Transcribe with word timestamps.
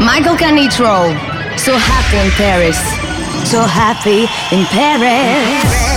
Michael 0.00 0.36
can. 0.36 0.56
So 1.58 1.72
happy 1.76 2.18
in 2.18 2.30
Paris. 2.32 2.78
So 3.48 3.62
happy 3.62 4.28
in 4.52 4.64
Paris. 4.66 5.96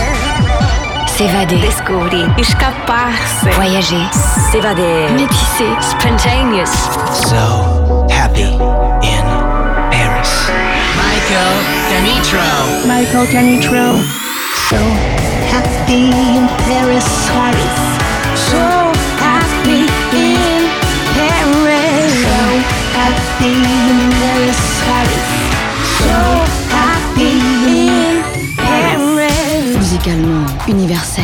S'évader. 1.17 1.59
Descobrir. 1.59 2.27
Escaparse. 2.37 3.45
Voyager. 3.55 4.07
S'évader. 4.51 5.09
Métisser. 5.15 5.75
Spontaneous. 5.81 6.71
So 7.27 8.07
happy 8.09 8.55
in 9.03 9.25
Paris. 9.91 10.31
Michael 10.95 11.55
Canitrot. 11.89 12.87
Michael 12.87 13.27
Canitrot. 13.27 13.99
So 14.69 14.77
happy 15.51 16.09
in 16.09 16.47
Paris. 16.65 17.05
Paris. 17.27 17.98
Musicalement 29.77 30.45
universel. 30.67 31.23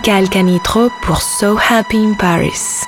Michael 0.00 0.30
Canitro 0.30 0.90
pour 1.02 1.20
So 1.20 1.58
Happy 1.58 1.98
in 1.98 2.14
Paris. 2.14 2.86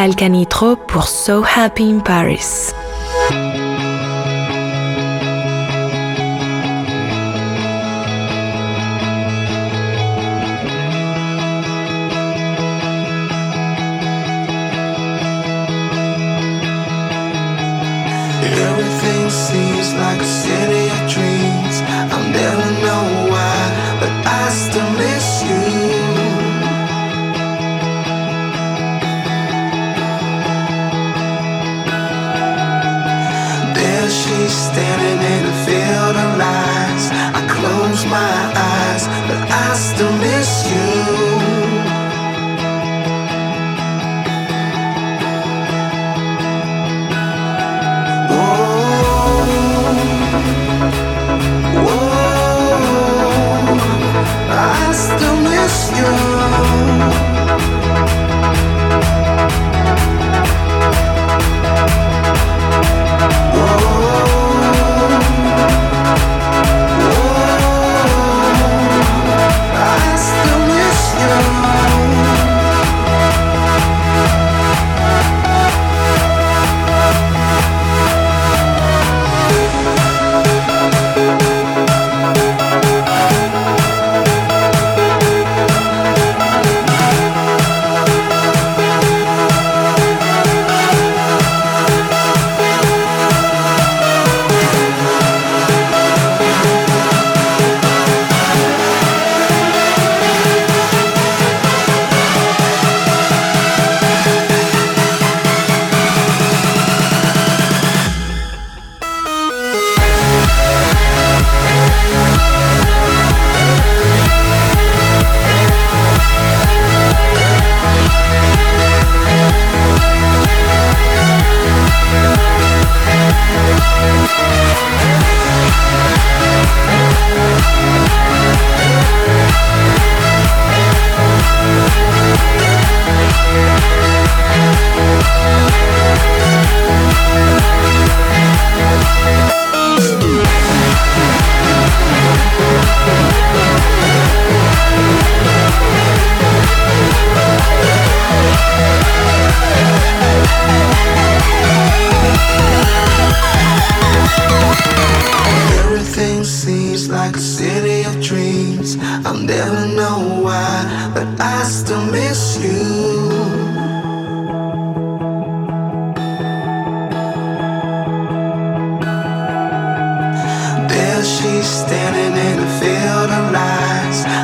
Michael 0.00 0.16
Canitro 0.16 0.76
pour 0.76 1.08
So 1.08 1.44
Happy 1.44 1.82
in 1.82 2.00
Paris. 2.00 2.72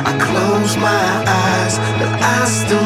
I 0.09 0.17
close 0.17 0.77
my 0.77 1.07
eyes, 1.27 1.75
but 1.99 2.11
I 2.35 2.45
still 2.45 2.76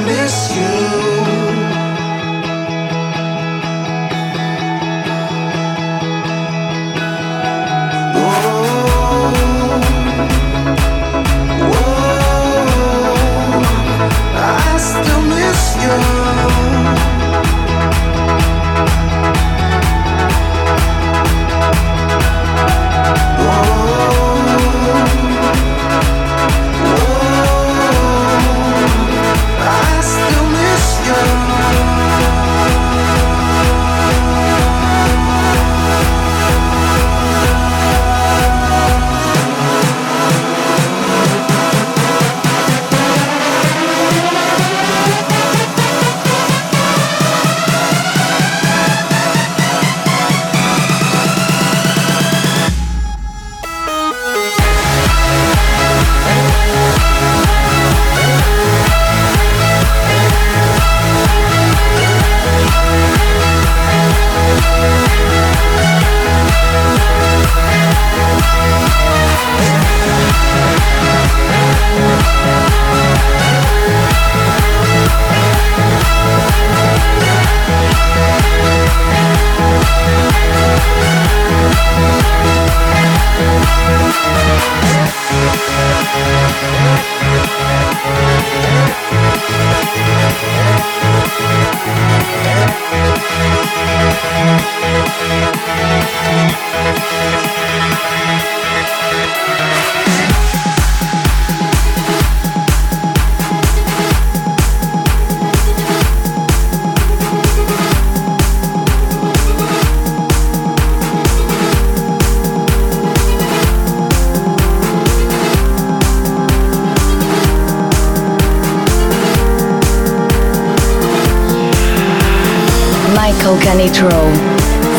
Michael 123.73 123.87
Canitrot 123.87 124.35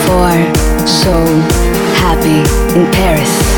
for 0.06 0.86
So 0.86 1.24
Happy 1.94 2.40
in 2.78 2.90
Paris. 2.92 3.51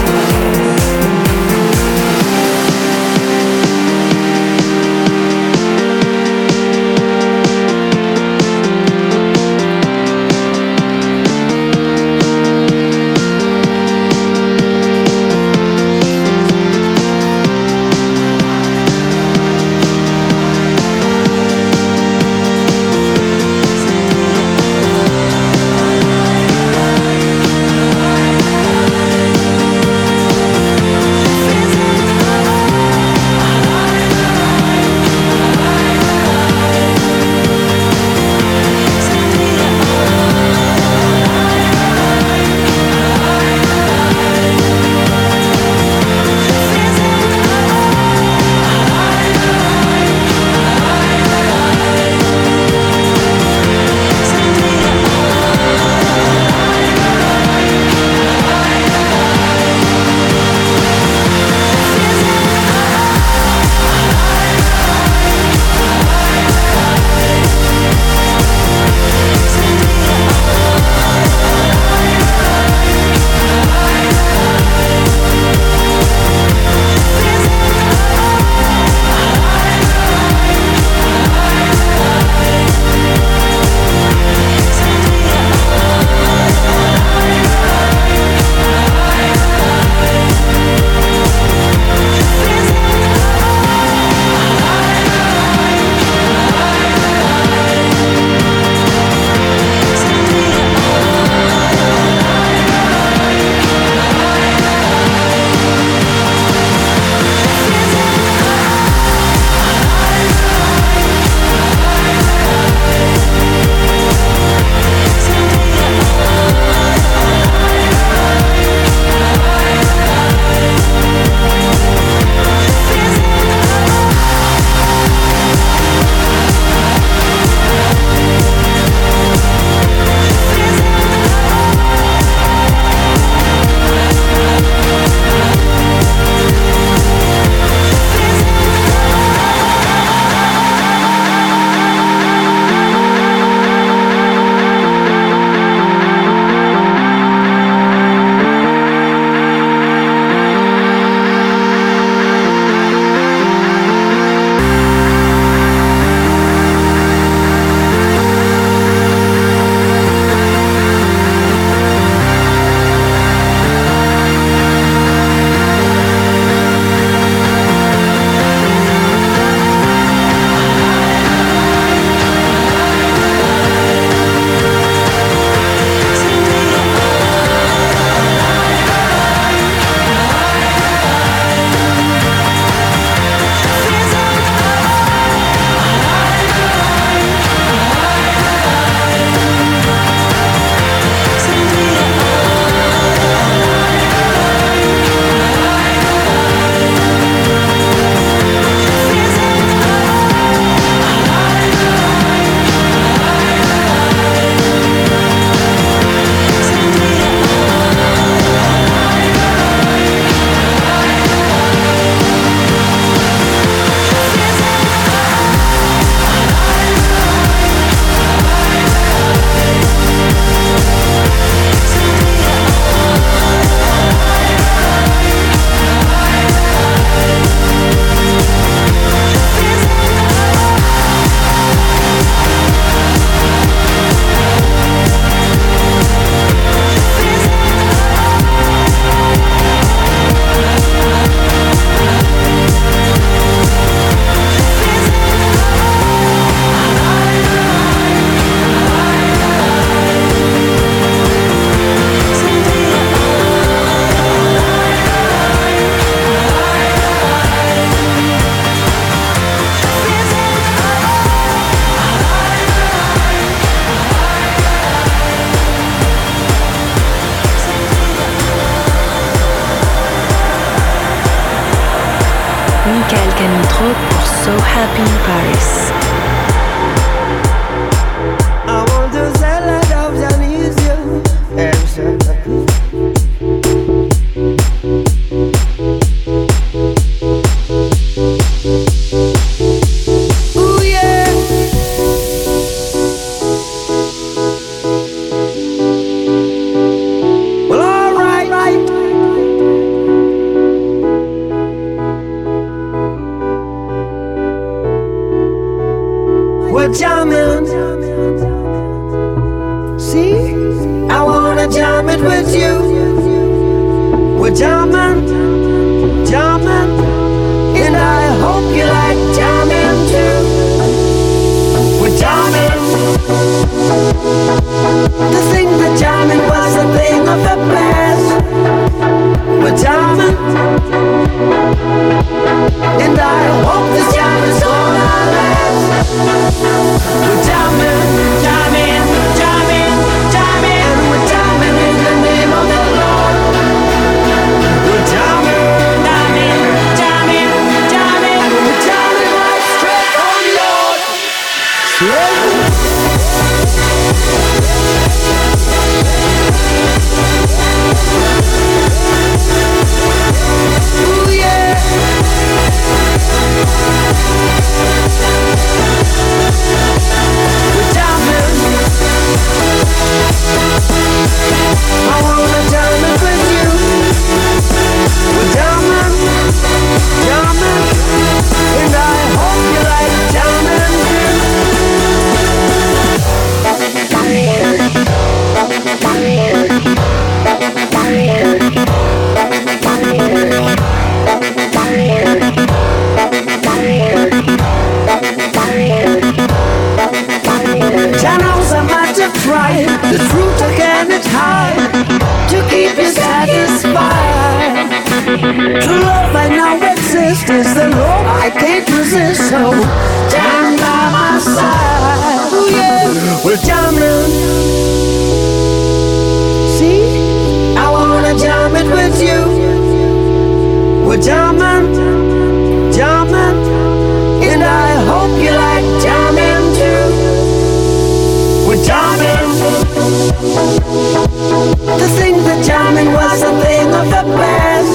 The 431.15 432.09
thing 432.19 432.37
that 432.43 432.65
jamming 432.67 433.13
was 433.13 433.41
a 433.43 433.53
thing 433.63 433.87
of 433.95 434.07
the 434.11 434.25
past. 434.37 434.95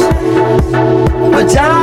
But 1.31 1.57
I 1.57 1.78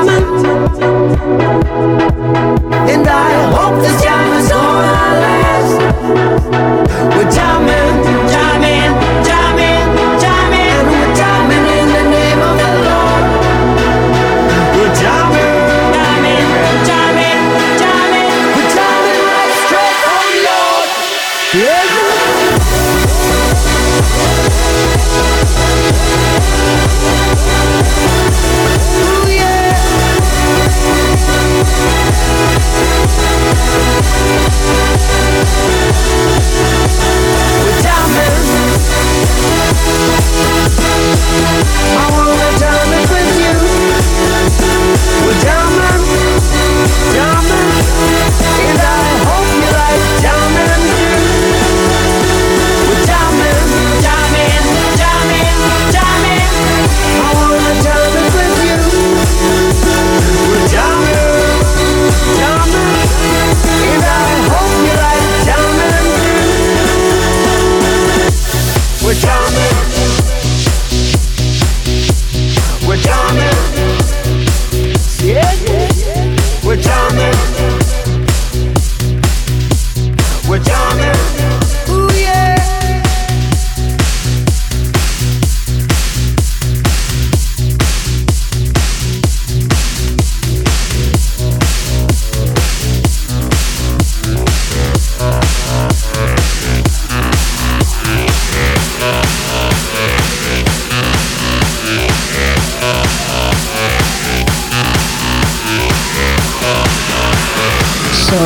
so 108.26 108.36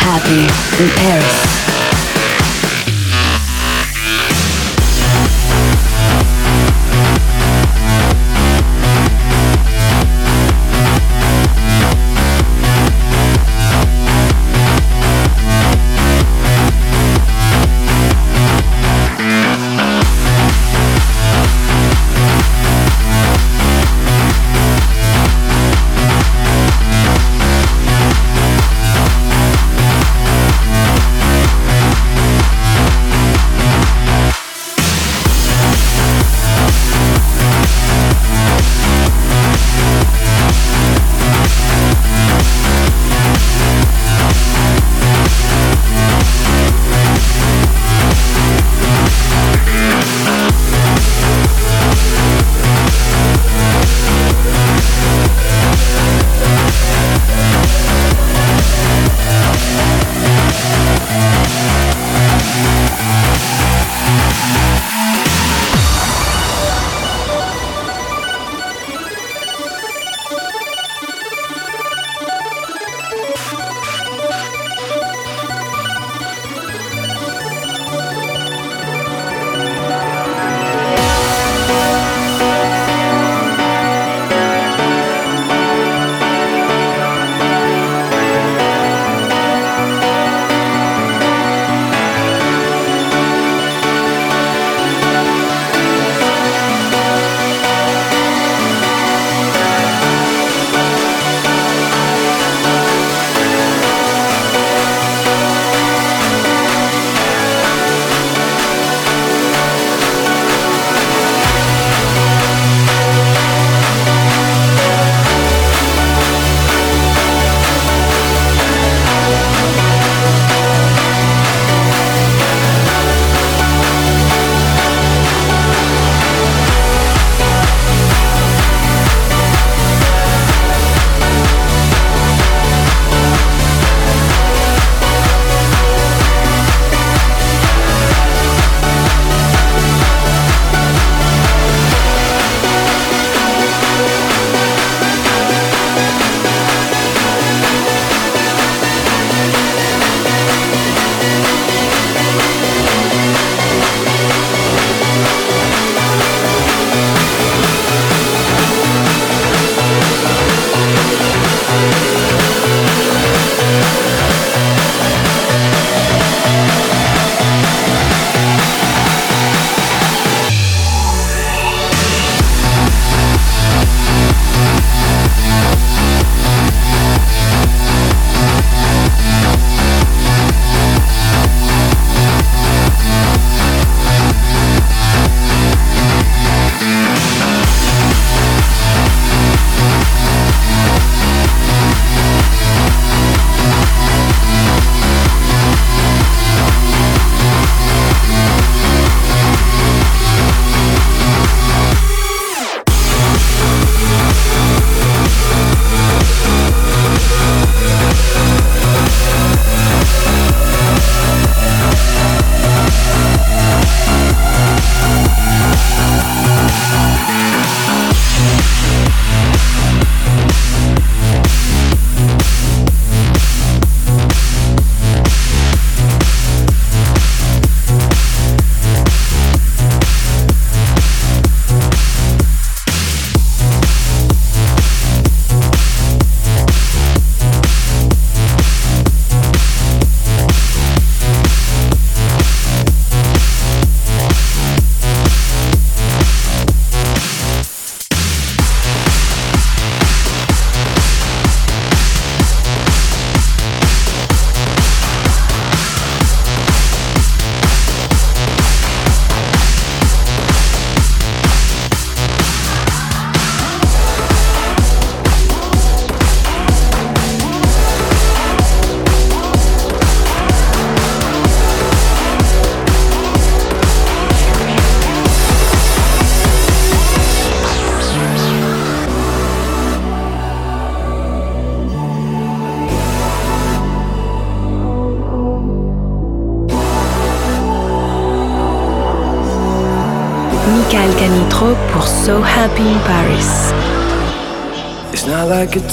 happy 0.00 0.44
in 0.82 0.88
Paris. 0.96 1.63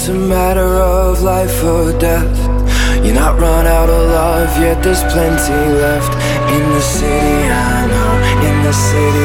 It's 0.02 0.10
a 0.10 0.14
matter 0.16 0.82
of 0.82 1.22
life 1.22 1.64
or 1.64 1.96
death. 2.00 2.36
You're 3.06 3.14
not 3.14 3.40
run 3.40 3.68
out 3.68 3.88
of 3.88 4.10
love, 4.10 4.50
yet 4.60 4.82
there's 4.82 5.04
plenty 5.14 5.54
left 5.78 6.14
in 6.56 6.64
the 6.74 6.82
city 6.82 7.48
I 7.48 7.86
know, 7.86 8.50
in 8.50 8.64
the 8.64 8.74
city. 8.74 9.21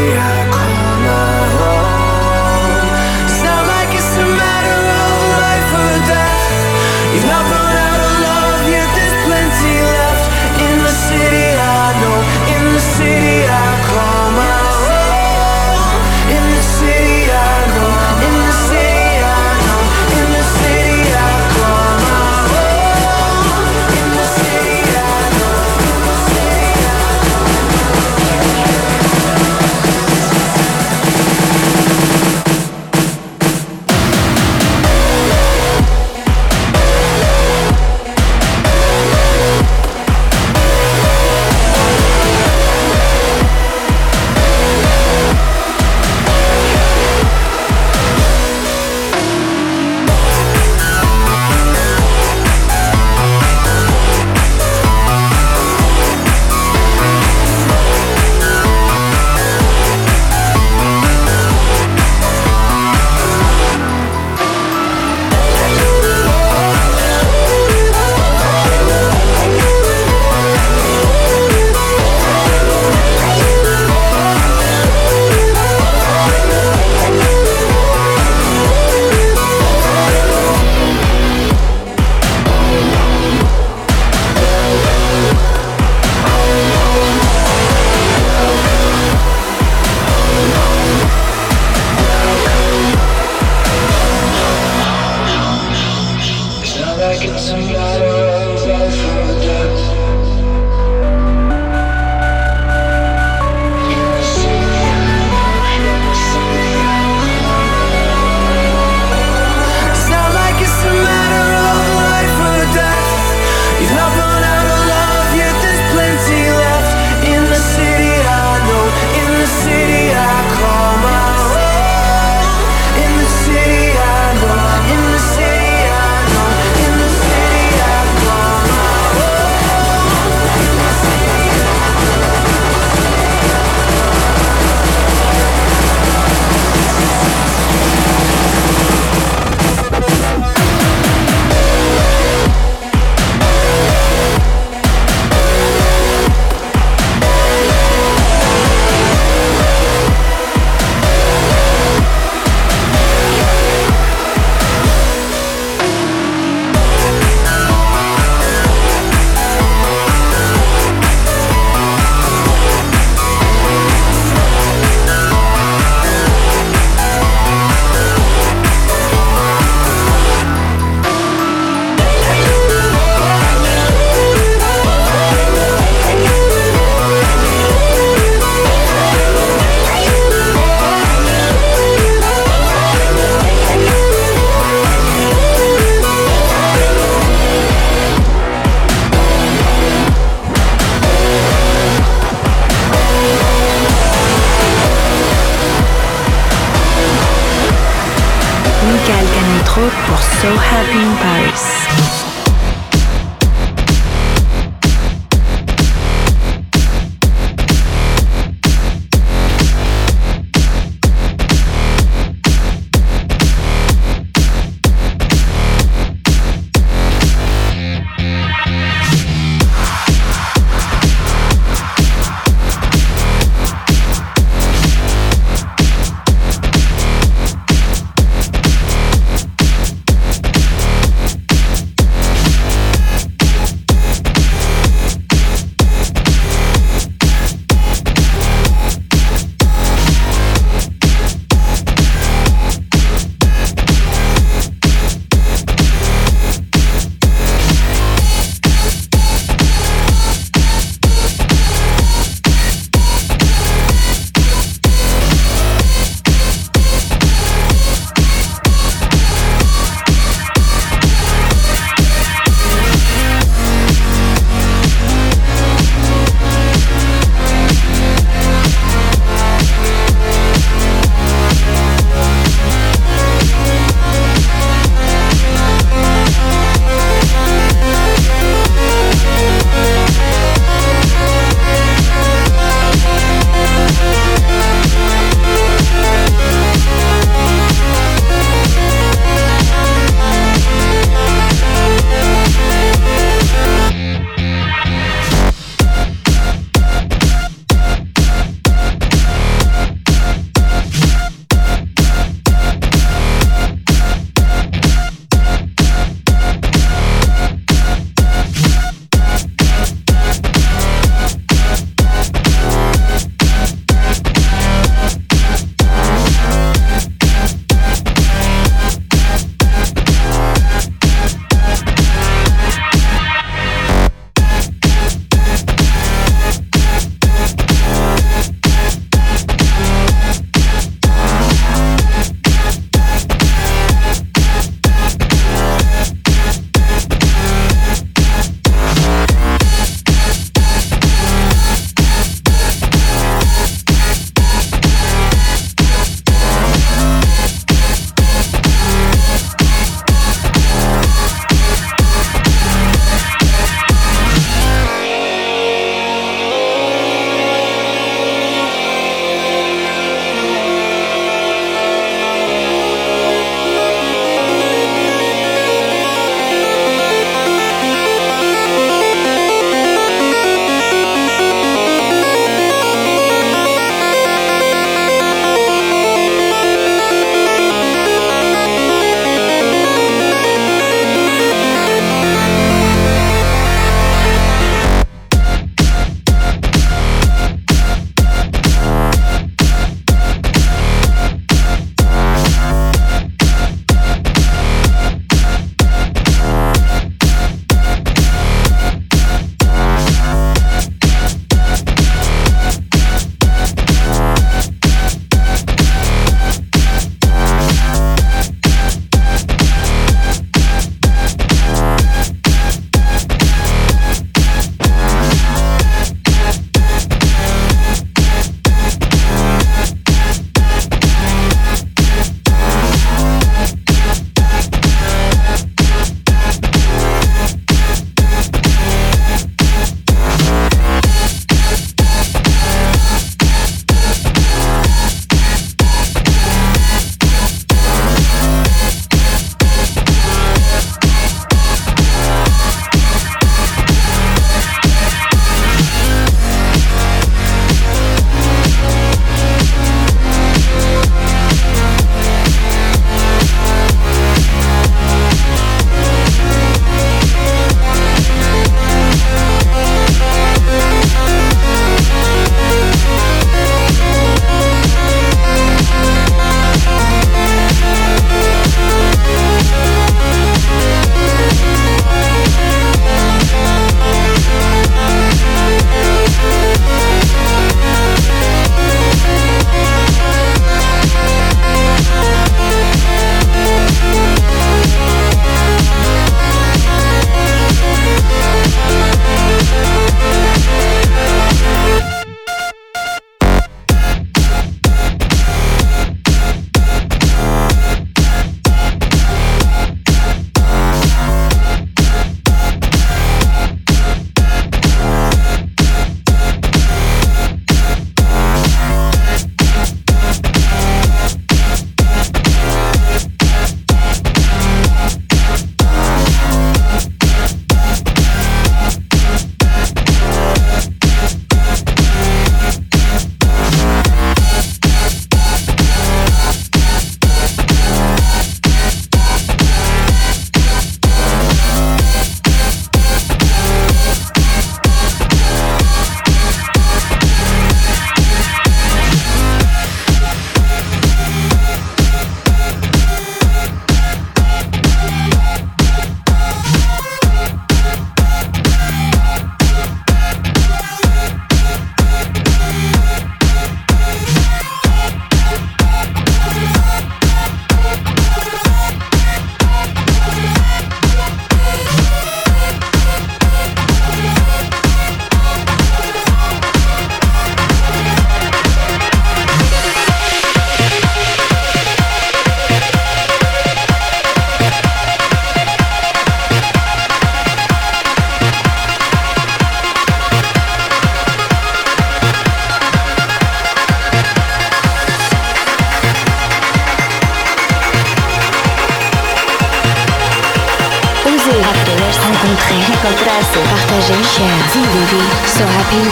13. 592.56 593.62
Partagez, 593.68 594.24
share, 594.32 594.62
divulguer. 594.72 595.26
So 595.46 595.64
Happy 595.66 595.96
in 595.96 596.08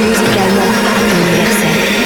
musicalement 0.00 0.74
universel. 1.12 2.05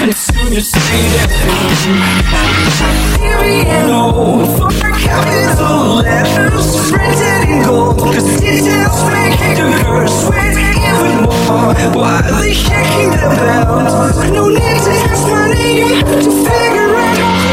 and 0.00 0.14
soon 0.14 0.52
you 0.52 0.60
say 0.60 0.78
that 0.78 1.30
No, 3.88 4.46
for 4.56 4.70
capital 4.70 5.96
letters 5.96 6.90
printed 6.90 7.48
in 7.50 7.62
gold 7.64 7.98
Cause 7.98 8.40
details 8.40 9.02
make 9.10 9.38
the 9.56 9.66
curse 9.84 10.26
sweat 10.26 10.54
even 10.54 11.24
more 11.24 11.74
Why 11.98 12.22
they 12.40 12.54
shaking 12.54 13.10
their 13.10 13.30
belt? 13.34 14.14
No 14.32 14.48
need 14.48 14.58
to 14.58 14.92
ask 15.10 15.24
my 15.26 15.52
name 15.52 16.04
to 16.04 16.30
figure 16.46 16.90
it 16.94 17.18
out 17.18 17.47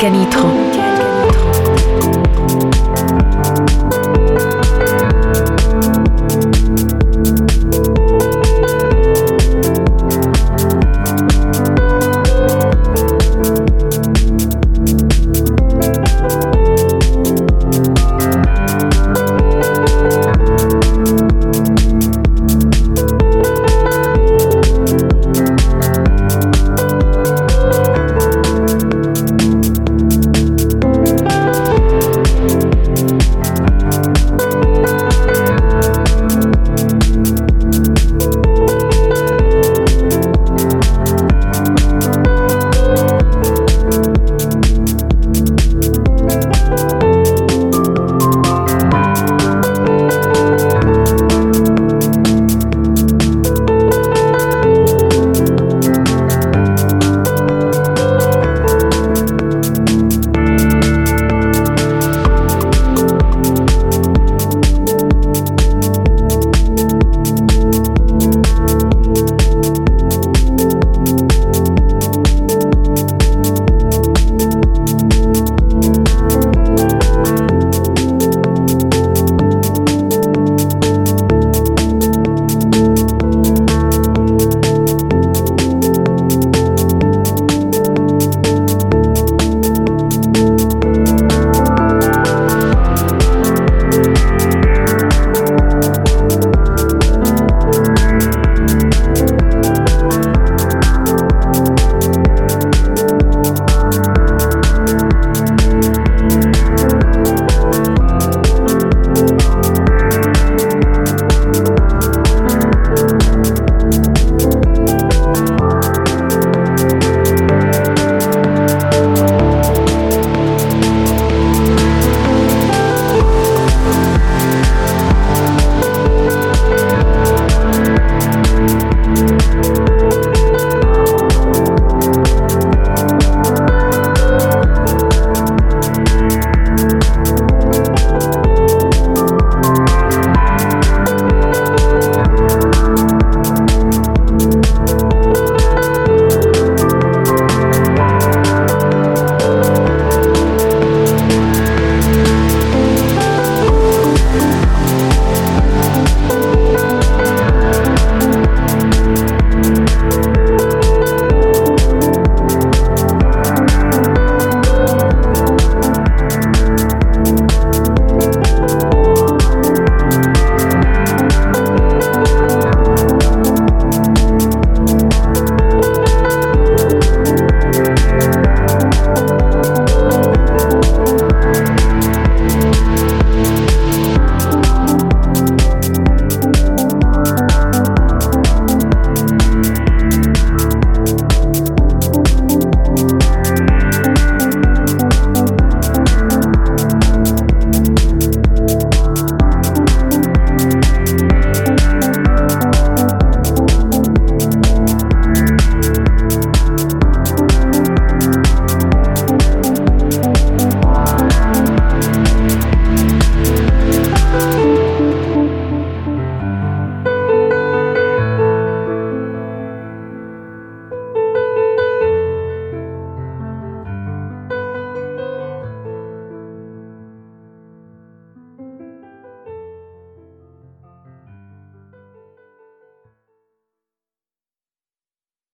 Michael 0.00 0.12
Canitrot. 0.12 0.49